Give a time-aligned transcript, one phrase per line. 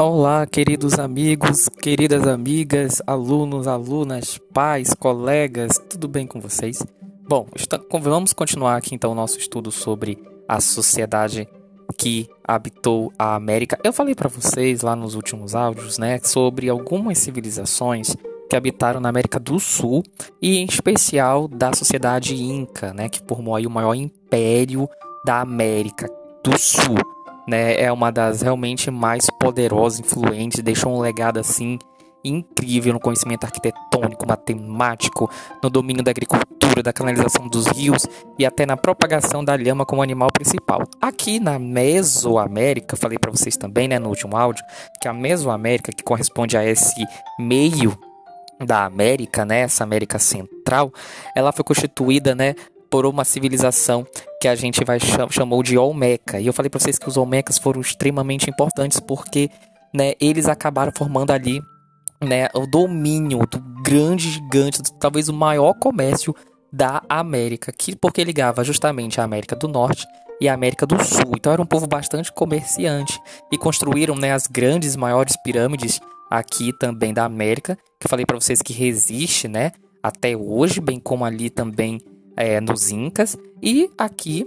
[0.00, 6.86] Olá, queridos amigos, queridas amigas, alunos, alunas, pais, colegas, tudo bem com vocês?
[7.28, 7.48] Bom,
[8.00, 10.16] vamos continuar aqui então o nosso estudo sobre
[10.46, 11.48] a sociedade
[11.96, 13.76] que habitou a América.
[13.82, 18.14] Eu falei para vocês lá nos últimos áudios, né, sobre algumas civilizações
[18.48, 20.04] que habitaram na América do Sul
[20.40, 24.88] e em especial da sociedade Inca, né, que formou aí o maior império
[25.24, 26.08] da América
[26.44, 27.17] do Sul
[27.48, 27.80] né?
[27.80, 31.78] É uma das realmente mais poderosas, influentes, deixou um legado assim
[32.24, 35.30] incrível no conhecimento arquitetônico, matemático,
[35.62, 38.06] no domínio da agricultura, da canalização dos rios
[38.38, 40.82] e até na propagação da lhama como animal principal.
[41.00, 44.64] Aqui na Mesoamérica, falei para vocês também, né, no último áudio,
[45.00, 47.02] que a Mesoamérica, que corresponde a esse
[47.38, 47.96] meio
[48.60, 50.92] da América, né, essa América Central,
[51.34, 52.54] ela foi constituída, né,
[52.90, 54.06] por uma civilização
[54.40, 54.98] que a gente vai
[55.30, 56.40] chamou de Olmeca.
[56.40, 59.50] E eu falei para vocês que os Olmecas foram extremamente importantes porque,
[59.94, 61.60] né, eles acabaram formando ali,
[62.22, 66.34] né, o domínio do grande gigante, talvez o maior comércio
[66.72, 70.06] da América, que porque ligava justamente a América do Norte
[70.40, 71.32] e a América do Sul.
[71.36, 73.18] Então era um povo bastante comerciante
[73.50, 78.38] e construíram, né, as grandes maiores pirâmides aqui também da América, que eu falei para
[78.38, 81.98] vocês que resiste, né, até hoje, bem como ali também
[82.38, 83.36] é, nos Incas.
[83.60, 84.44] E aqui,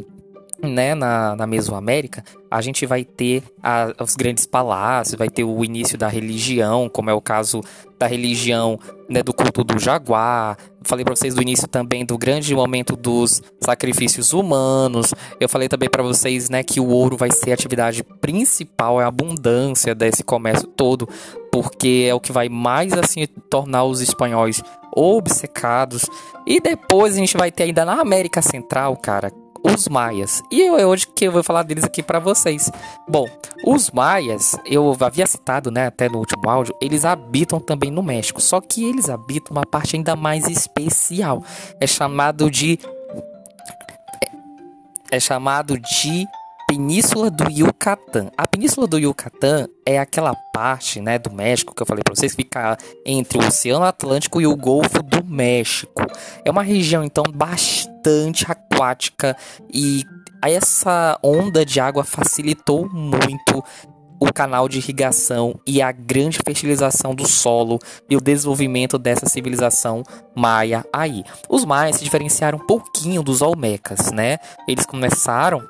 [0.64, 5.66] né, na, na Mesoamérica, a gente vai ter a, os grandes palácios, vai ter o
[5.66, 7.62] início da religião, como é o caso
[8.00, 10.58] da religião né, do culto do jaguar.
[10.84, 15.14] Falei para vocês do início também do grande momento dos sacrifícios humanos.
[15.39, 19.03] Eu falei também para vocês né, que o ouro vai ser a atividade principal, é
[19.03, 21.08] a abundância desse comércio todo,
[21.52, 24.64] porque é o que vai mais assim tornar os espanhóis
[24.95, 26.06] obcecados.
[26.45, 29.31] E depois a gente vai ter ainda na América Central, cara,
[29.64, 30.42] os maias.
[30.52, 32.72] E é hoje que eu vou falar deles aqui para vocês.
[33.08, 33.28] Bom,
[33.66, 38.42] os maias, eu havia citado, né, até no último áudio, eles habitam também no México,
[38.42, 41.44] só que eles habitam uma parte ainda mais especial.
[41.80, 42.80] É chamado de
[45.12, 46.25] é chamado de
[46.71, 48.31] Península do Yucatán.
[48.37, 52.33] A Península do Yucatán é aquela parte, né, do México que eu falei para vocês,
[52.33, 56.01] fica entre o Oceano Atlântico e o Golfo do México.
[56.45, 59.35] É uma região então bastante aquática
[59.69, 60.05] e
[60.41, 63.61] essa onda de água facilitou muito
[64.21, 70.03] o canal de irrigação e a grande fertilização do solo e o desenvolvimento dessa civilização
[70.33, 71.23] maia aí.
[71.49, 74.38] Os maias se diferenciaram um pouquinho dos olmecas, né?
[74.67, 75.67] Eles começaram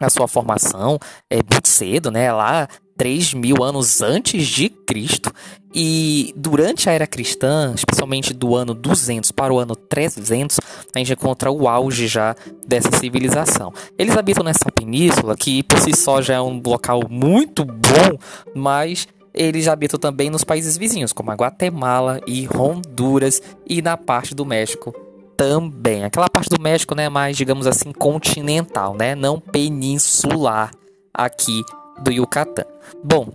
[0.00, 0.98] a sua formação
[1.30, 2.32] é muito cedo, né?
[2.32, 5.32] Lá 3 mil anos antes de Cristo.
[5.74, 10.60] E durante a era cristã, especialmente do ano 200 para o ano 300,
[10.94, 13.72] a gente encontra o auge já dessa civilização.
[13.98, 18.18] Eles habitam nessa península, que por si só já é um local muito bom,
[18.54, 24.32] mas eles habitam também nos países vizinhos, como a Guatemala e Honduras, e na parte
[24.32, 24.94] do México
[25.36, 26.04] também.
[26.04, 30.70] Aquela parte do México, né, mais, digamos assim, continental, né, não peninsular
[31.12, 31.62] aqui
[32.02, 32.64] do Yucatán.
[33.02, 33.28] Bom,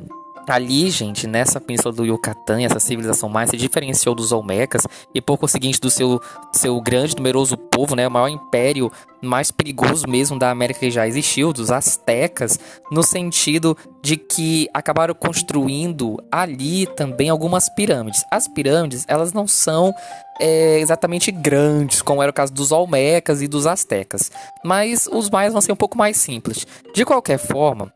[0.50, 4.82] Ali, gente, nessa península do Yucatán, essa civilização mais se diferenciou dos Olmecas
[5.14, 6.20] e, por conseguinte, do seu,
[6.52, 11.08] seu grande, numeroso povo, né, o maior império mais perigoso mesmo da América que já
[11.08, 12.60] existiu, dos Aztecas,
[12.92, 18.26] no sentido de que acabaram construindo ali também algumas pirâmides.
[18.32, 19.94] As pirâmides, elas não são
[20.40, 24.32] é, exatamente grandes, como era o caso dos Olmecas e dos Aztecas,
[24.66, 26.66] mas os maias vão ser um pouco mais simples.
[26.96, 27.94] De qualquer forma,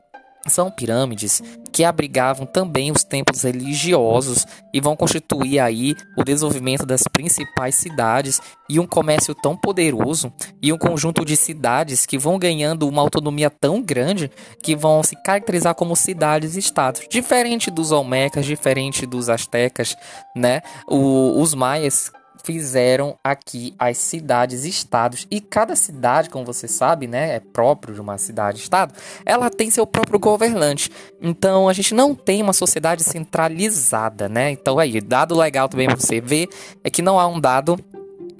[0.48, 7.04] são pirâmides que abrigavam também os templos religiosos e vão constituir aí o desenvolvimento das
[7.12, 12.88] principais cidades e um comércio tão poderoso e um conjunto de cidades que vão ganhando
[12.88, 14.30] uma autonomia tão grande
[14.62, 17.08] que vão se caracterizar como cidades-estados.
[17.09, 19.96] Diferente dos Olmecas, diferente dos Astecas,
[20.36, 20.62] né?
[20.88, 22.12] O, os maias
[22.44, 25.26] fizeram aqui as cidades-estados.
[25.31, 28.94] E cada cidade, como você sabe, né, é próprio de uma cidade-estado,
[29.26, 30.91] ela tem seu próprio governante.
[31.22, 34.52] Então a gente não tem uma sociedade centralizada, né?
[34.52, 36.50] Então aí, dado legal também para você ver
[36.84, 37.78] é que não há um dado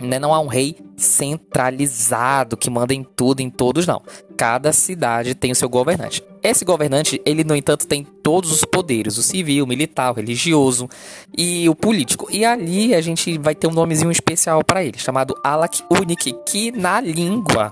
[0.02, 4.02] né, não há um rei centralizado que manda em tudo, em todos, não.
[4.38, 6.24] Cada cidade tem o seu governante.
[6.42, 10.90] Esse governante, ele, no entanto, tem todos os poderes: o civil, o militar, o religioso
[11.38, 12.28] e o político.
[12.32, 16.72] E ali a gente vai ter um nomezinho especial para ele, chamado Alak Unik, que
[16.72, 17.70] na língua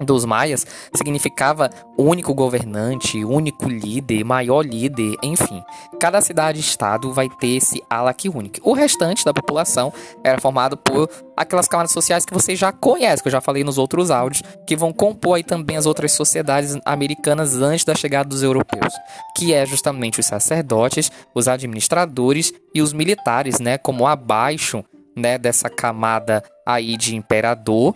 [0.00, 5.62] dos maias significava único governante, único líder, maior líder, enfim.
[5.98, 8.60] Cada cidade-estado vai ter esse Alak único.
[8.62, 9.92] O restante da população
[10.22, 13.78] era formado por aquelas camadas sociais que você já conhece, que eu já falei nos
[13.78, 18.42] outros áudios, que vão compor aí também as outras sociedades americanas antes da chegada dos
[18.42, 18.92] europeus,
[19.36, 24.84] que é justamente os sacerdotes, os administradores e os militares, né, como abaixo,
[25.16, 27.94] né, dessa camada aí de imperador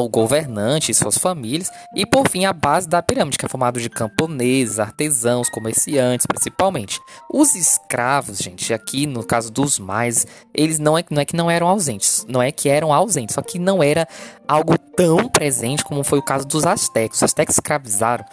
[0.00, 3.80] o governante e suas famílias, e por fim a base da pirâmide, que é formado
[3.80, 7.00] de camponeses, artesãos, comerciantes, principalmente.
[7.30, 11.50] Os escravos, gente, aqui no caso dos mais, eles não é, não é que não
[11.50, 14.06] eram ausentes, não é que eram ausentes, só que não era
[14.46, 17.18] algo tão presente como foi o caso dos astecos.
[17.18, 18.24] Os astecos escravizaram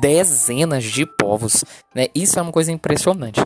[0.00, 1.64] dezenas de povos,
[1.94, 2.06] né?
[2.14, 3.40] Isso é uma coisa impressionante.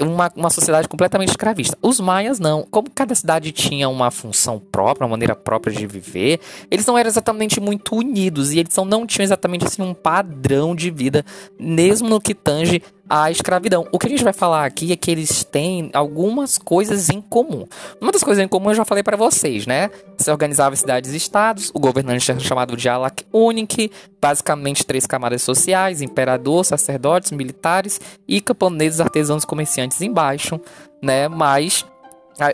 [0.00, 1.76] Uma, uma sociedade completamente escravista.
[1.80, 2.62] Os maias não.
[2.70, 6.40] Como cada cidade tinha uma função própria, uma maneira própria de viver,
[6.70, 10.90] eles não eram exatamente muito unidos e eles não tinham exatamente assim um padrão de
[10.90, 11.24] vida,
[11.58, 13.86] mesmo no que tange a escravidão.
[13.92, 17.66] O que a gente vai falar aqui é que eles têm algumas coisas em comum.
[18.00, 19.90] Uma das coisas em comum eu já falei para vocês, né?
[20.18, 23.90] Se organizava cidades e estados, o governante era chamado de Alak Unik,
[24.20, 30.60] basicamente três camadas sociais, imperador, sacerdotes, militares e camponeses, artesãos, comerciantes embaixo,
[31.00, 31.28] né?
[31.28, 31.84] Mas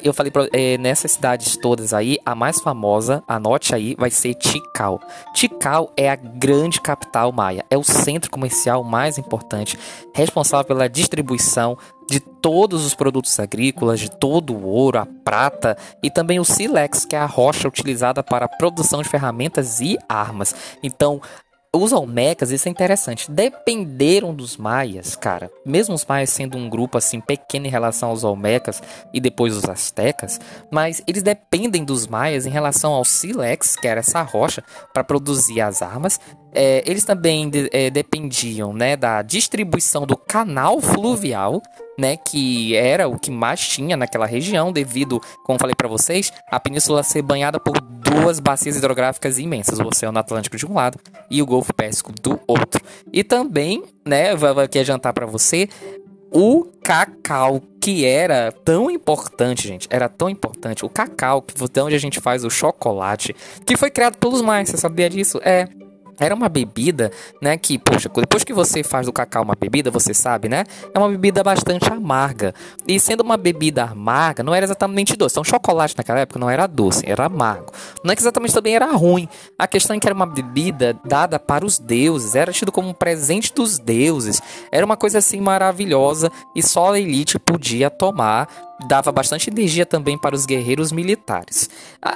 [0.02, 4.34] eu falei pra, é, nessas cidades todas aí, a mais famosa, anote aí, vai ser
[4.34, 5.00] Tikal.
[5.34, 9.78] Tikal é a grande capital maia, é o centro comercial mais importante,
[10.14, 11.76] responsável pela distribuição
[12.08, 17.04] de todos os produtos agrícolas, de todo o ouro, a prata e também o sílex,
[17.04, 20.54] que é a rocha utilizada para a produção de ferramentas e armas.
[20.82, 21.20] Então,
[21.74, 25.50] os Olmecas, isso é interessante, dependeram dos maias, cara.
[25.64, 28.82] Mesmo os maias sendo um grupo assim pequeno em relação aos Olmecas
[29.12, 30.38] e depois os astecas,
[30.70, 35.62] mas eles dependem dos maias em relação ao sílex, que era essa rocha, para produzir
[35.62, 36.20] as armas.
[36.52, 41.62] É, eles também de, é, dependiam né, da distribuição do canal fluvial
[41.98, 46.58] né, que era o que mais tinha naquela região, devido, como falei para vocês, a
[46.58, 50.98] península ser banhada por duas bacias hidrográficas imensas, o Oceano Atlântico de um lado
[51.30, 52.82] e o Golfo Pérsico do outro.
[53.12, 55.68] E também, né, vou aqui adiantar para você,
[56.30, 61.94] o cacau, que era tão importante, gente, era tão importante, o cacau, que de onde
[61.94, 65.38] a gente faz o chocolate, que foi criado pelos mais, você sabia disso?
[65.44, 65.68] É,
[66.24, 67.10] era uma bebida,
[67.40, 70.64] né, que, poxa, depois que você faz do cacau uma bebida, você sabe, né?
[70.94, 72.54] É uma bebida bastante amarga.
[72.86, 75.34] E sendo uma bebida amarga, não era exatamente doce.
[75.34, 77.72] Então, chocolate naquela época não era doce, era amargo.
[78.04, 79.28] Não é que exatamente também era ruim.
[79.58, 82.94] A questão é que era uma bebida dada para os deuses, era tido como um
[82.94, 84.40] presente dos deuses.
[84.70, 88.48] Era uma coisa assim maravilhosa e só a elite podia tomar
[88.86, 91.68] dava bastante energia também para os guerreiros militares.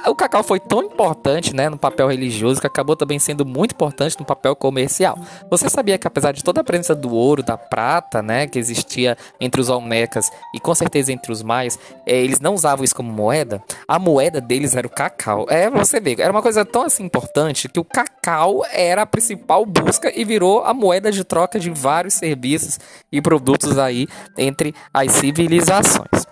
[0.07, 4.19] O cacau foi tão importante né, no papel religioso que acabou também sendo muito importante
[4.19, 5.17] no papel comercial.
[5.49, 9.17] Você sabia que apesar de toda a presença do ouro, da prata, né, que existia
[9.39, 13.11] entre os olmecas e com certeza entre os maias, é, eles não usavam isso como
[13.11, 13.61] moeda?
[13.87, 15.45] A moeda deles era o cacau.
[15.49, 19.65] É, você vê, era uma coisa tão assim importante que o cacau era a principal
[19.65, 22.79] busca e virou a moeda de troca de vários serviços
[23.11, 24.07] e produtos aí
[24.37, 26.27] entre as civilizações.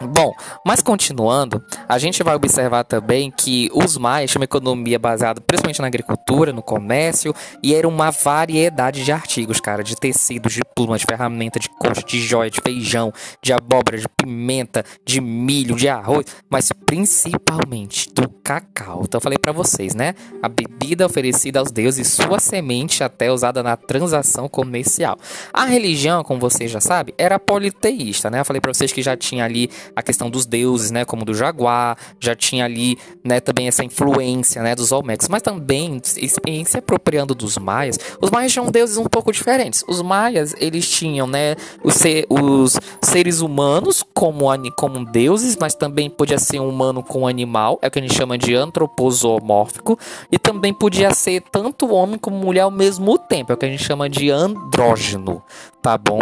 [0.00, 0.32] Bom,
[0.64, 5.80] mas continuando, a gente vai observar também que os maias tinham uma economia baseada principalmente
[5.80, 11.00] na agricultura, no comércio, e era uma variedade de artigos, cara, de tecidos, de plumas,
[11.00, 13.12] de ferramenta, de coxa, de joia, de feijão,
[13.42, 19.00] de abóbora, de pimenta, de milho, de arroz, mas principalmente do cacau.
[19.02, 20.14] Então eu falei para vocês, né?
[20.40, 25.18] A bebida oferecida aos deuses sua semente até usada na transação comercial.
[25.52, 28.38] A religião, como vocês já sabem, era politeísta, né?
[28.40, 31.34] Eu falei para vocês que já tinha ali a questão dos deuses, né, como do
[31.34, 36.00] jaguar, já tinha ali, né, também essa influência, né, dos Olmecs, mas também
[36.46, 39.84] em se apropriando dos maias, os maias tinham deuses um pouco diferentes.
[39.88, 46.08] Os maias, eles tinham, né, os, ser, os seres humanos como, como deuses, mas também
[46.08, 49.98] podia ser um humano com animal, é o que a gente chama de antroposomórfico,
[50.30, 53.70] e também podia ser tanto homem como mulher ao mesmo tempo, é o que a
[53.70, 55.42] gente chama de andrógeno,
[55.82, 56.20] tá bom?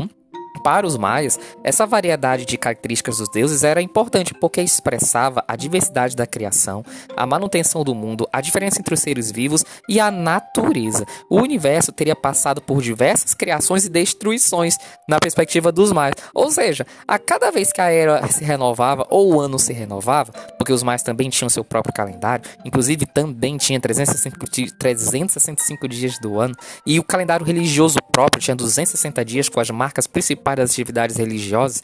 [0.66, 6.16] Para os maias, essa variedade de características dos deuses era importante porque expressava a diversidade
[6.16, 6.85] da criação,
[7.16, 11.06] a manutenção do mundo, a diferença entre os seres vivos e a natureza.
[11.30, 14.76] O universo teria passado por diversas criações e destruições
[15.08, 16.16] na perspectiva dos maias.
[16.35, 20.32] Ou seja, a cada vez que a era se renovava ou o ano se renovava,
[20.58, 26.40] porque os maias também tinham seu próprio calendário, inclusive também tinha 365, 365 dias do
[26.40, 31.16] ano, e o calendário religioso próprio tinha 260 dias com as marcas principais várias atividades
[31.16, 31.82] religiosas.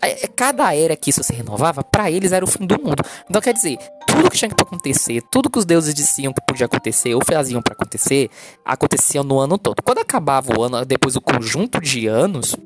[0.00, 3.02] É, é, cada era que isso se renovava, para eles era o fim do mundo.
[3.28, 6.66] Então quer dizer, tudo que tinha que acontecer, tudo que os deuses diziam que podia
[6.66, 8.30] acontecer ou faziam para acontecer,
[8.64, 9.82] acontecia no ano todo.
[9.82, 12.56] Quando acabava o ano, depois o conjunto de anos,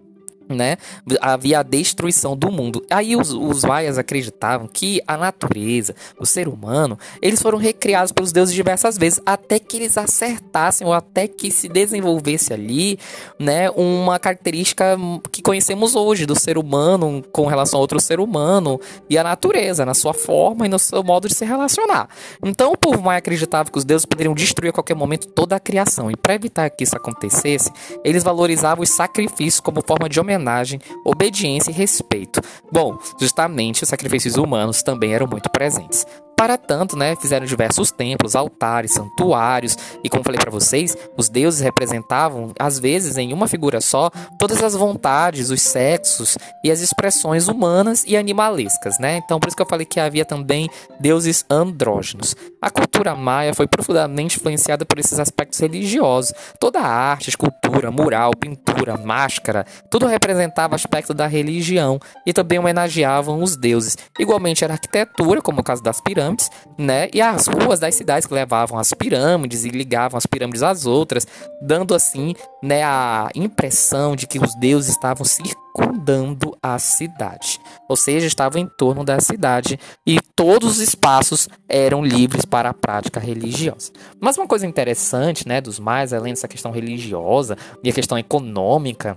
[0.49, 0.77] né?
[1.21, 2.85] Havia a destruição do mundo.
[2.91, 3.65] Aí os, os
[3.99, 9.59] acreditavam que a natureza, o ser humano, eles foram recriados pelos deuses diversas vezes, até
[9.59, 12.99] que eles acertassem ou até que se desenvolvesse ali,
[13.39, 14.97] né, uma característica
[15.31, 19.85] que conhecemos hoje do ser humano com relação a outro ser humano e a natureza,
[19.85, 22.09] na sua forma e no seu modo de se relacionar.
[22.43, 25.61] Então o povo maia acreditava que os deuses poderiam destruir a qualquer momento toda a
[25.61, 26.11] criação.
[26.11, 27.71] E para evitar que isso acontecesse,
[28.05, 32.41] eles valorizavam os sacrifícios como forma de homenagem homenagem, obediência e respeito.
[32.73, 36.07] Bom, justamente os sacrifícios humanos também eram muito presentes.
[36.39, 41.59] Para tanto, né, fizeram diversos templos, altares, santuários, e como falei para vocês, os deuses
[41.59, 47.49] representavam, às vezes em uma figura só, todas as vontades, os sexos e as expressões
[47.49, 49.17] humanas e animalescas, né?
[49.17, 52.37] Então, por isso que eu falei que havia também deuses andrógenos.
[52.63, 56.33] A cultura maia foi profundamente influenciada por esses aspectos religiosos.
[56.61, 63.43] Toda a arte, escultura, mural, pintura, máscara, tudo representava aspecto da religião e também homenageavam
[63.43, 63.99] os deuses.
[64.21, 67.09] Igualmente era arquitetura, como o caso das pirâmides pirâmides, né?
[67.13, 71.27] E as ruas das cidades que levavam às pirâmides e ligavam as pirâmides às outras,
[71.61, 78.27] dando assim, né, a impressão de que os deuses estavam circundando a cidade, ou seja,
[78.27, 83.93] estavam em torno da cidade e todos os espaços eram livres para a prática religiosa.
[84.21, 89.17] Mas uma coisa interessante, né, dos mais além dessa questão religiosa e a questão econômica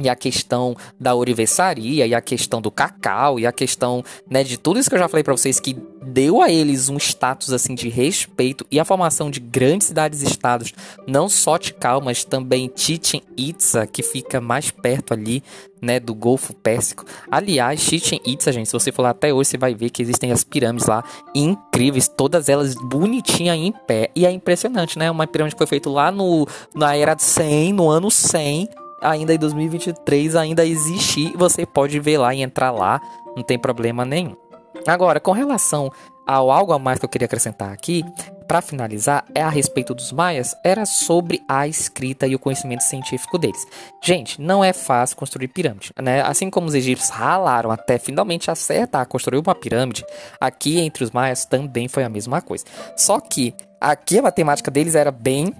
[0.00, 4.56] e a questão da orivesaria, e a questão do cacau, e a questão, né, de
[4.56, 7.74] tudo isso que eu já falei para vocês que deu a eles um status assim
[7.74, 10.72] de respeito e a formação de grandes cidades-estados,
[11.06, 15.42] não só Tikal, mas também Chichen Itza, que fica mais perto ali,
[15.80, 17.04] né, do Golfo Pérsico.
[17.30, 20.32] Aliás, Chichen Itza, gente, se você for lá até hoje, você vai ver que existem
[20.32, 21.02] as pirâmides lá
[21.34, 25.10] incríveis, todas elas bonitinhas em pé, e é impressionante, né?
[25.10, 28.68] Uma pirâmide que foi feita lá no na era de 100, no ano 100,
[29.00, 33.00] ainda em 2023 ainda existe, você pode ver lá e entrar lá,
[33.36, 34.36] não tem problema nenhum.
[34.86, 35.90] Agora, com relação
[36.26, 38.04] ao algo a mais que eu queria acrescentar aqui,
[38.50, 43.38] para finalizar, é a respeito dos maias, era sobre a escrita e o conhecimento científico
[43.38, 43.64] deles.
[44.02, 46.20] Gente, não é fácil construir pirâmide, né?
[46.22, 50.04] Assim como os egípcios ralaram até finalmente acertar construir uma pirâmide,
[50.40, 52.64] aqui entre os maias também foi a mesma coisa.
[52.96, 55.54] Só que aqui a matemática deles era bem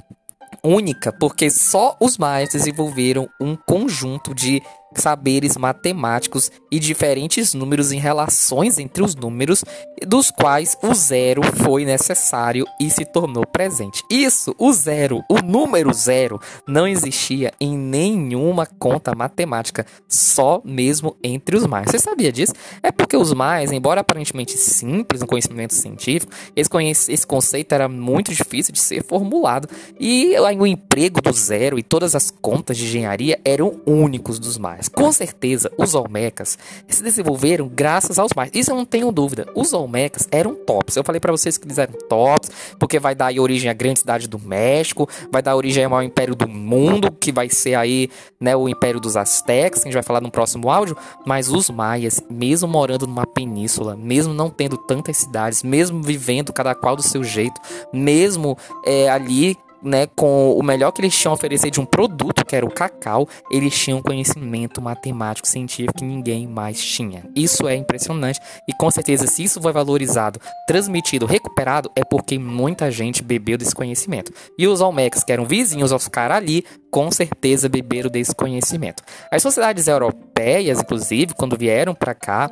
[0.62, 4.62] única, porque só os maias desenvolveram um conjunto de
[4.94, 9.64] saberes matemáticos e diferentes números em relações entre os números,
[10.06, 14.02] dos quais o zero foi necessário e se tornou presente.
[14.10, 21.56] Isso, o zero, o número zero, não existia em nenhuma conta matemática, só mesmo entre
[21.56, 21.90] os mais.
[21.90, 22.54] Você sabia disso?
[22.82, 28.32] É porque os mais, embora aparentemente simples no conhecimento científico, esse, esse conceito era muito
[28.32, 29.68] difícil de ser formulado
[29.98, 34.79] e o emprego do zero e todas as contas de engenharia eram únicos dos mais.
[34.88, 36.58] Com certeza, os Olmecas
[36.88, 38.50] se desenvolveram graças aos mais.
[38.54, 39.46] Isso eu não tenho dúvida.
[39.54, 40.96] Os Olmecas eram tops.
[40.96, 44.28] Eu falei para vocês que eles eram tops, porque vai dar origem à grande cidade
[44.28, 48.10] do México, vai dar origem ao império do mundo, que vai ser aí,
[48.40, 50.96] né, o império dos Aztecas, que a gente vai falar no próximo áudio.
[51.26, 56.74] Mas os maias, mesmo morando numa península, mesmo não tendo tantas cidades, mesmo vivendo cada
[56.74, 57.60] qual do seu jeito,
[57.92, 62.44] mesmo é, ali né, com o melhor que eles tinham a oferecer de um produto,
[62.44, 67.24] que era o cacau, eles tinham conhecimento matemático, científico que ninguém mais tinha.
[67.34, 72.90] Isso é impressionante e com certeza se isso foi valorizado, transmitido, recuperado, é porque muita
[72.90, 74.32] gente bebeu desse conhecimento.
[74.58, 79.02] E os Olmecas, que eram vizinhos aos caras ali, com certeza beberam desse conhecimento.
[79.30, 82.50] As sociedades europeias, inclusive, quando vieram para cá,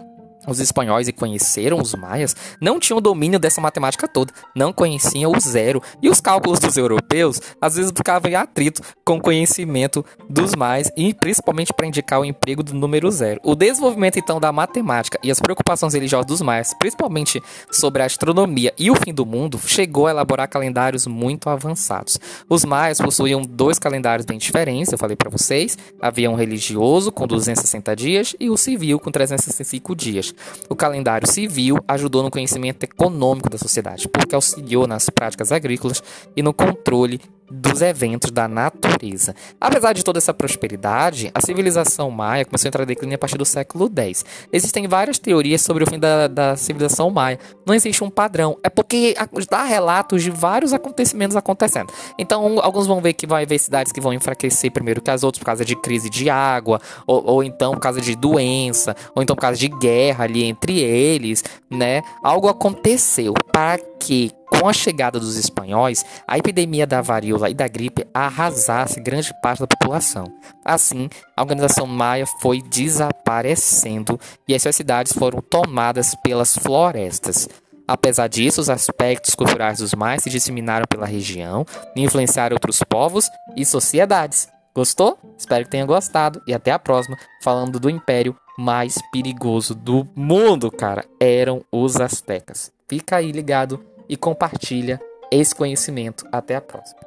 [0.49, 5.40] os espanhóis e conheceram os maias não tinham domínio dessa matemática toda, não conheciam o
[5.40, 10.55] zero, e os cálculos dos europeus às vezes ficavam em atrito com o conhecimento dos
[10.55, 13.40] maias, e principalmente para indicar o emprego do número zero.
[13.45, 18.73] O desenvolvimento então da matemática e as preocupações religiosas dos maias, principalmente sobre a astronomia
[18.78, 22.19] e o fim do mundo, chegou a elaborar calendários muito avançados.
[22.49, 27.26] Os maias possuíam dois calendários bem diferentes, eu falei para vocês, havia um religioso com
[27.26, 30.35] 260 dias e o civil com 365 dias.
[30.68, 36.02] O calendário civil ajudou no conhecimento econômico da sociedade, porque auxiliou nas práticas agrícolas
[36.37, 39.35] e no controle dos eventos da natureza.
[39.61, 43.38] Apesar de toda essa prosperidade, a civilização maia começou a entrar em declínio a partir
[43.38, 44.25] do século X.
[44.52, 47.38] Existem várias teorias sobre o fim da, da civilização maia.
[47.67, 48.59] Não existe um padrão.
[48.62, 49.14] É porque
[49.50, 51.93] dá relatos de vários acontecimentos acontecendo.
[52.19, 55.38] Então, alguns vão ver que vai haver cidades que vão enfraquecer primeiro que as outras
[55.38, 59.35] por causa de crise de água, ou, ou então por causa de doença, ou então
[59.35, 62.02] por causa de guerra ali entre eles, né?
[62.23, 67.68] Algo aconteceu para que com a chegada dos espanhóis, a epidemia da varíola e da
[67.68, 70.24] gripe arrasasse grande parte da população.
[70.64, 77.48] Assim, a organização maia foi desaparecendo e as suas cidades foram tomadas pelas florestas.
[77.86, 81.64] Apesar disso, os aspectos culturais dos maias se disseminaram pela região
[81.96, 84.48] e influenciaram outros povos e sociedades.
[84.74, 85.18] Gostou?
[85.38, 90.70] Espero que tenha gostado e até a próxima, falando do império mais perigoso do mundo,
[90.70, 91.04] cara.
[91.18, 92.70] Eram os astecas.
[92.86, 95.00] Fica aí ligado e compartilha
[95.30, 96.26] esse conhecimento.
[96.32, 97.00] Até a próxima.